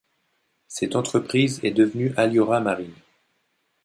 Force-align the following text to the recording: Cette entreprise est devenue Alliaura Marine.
Cette 0.67 0.95
entreprise 0.95 1.59
est 1.61 1.69
devenue 1.69 2.11
Alliaura 2.17 2.59
Marine. 2.59 2.95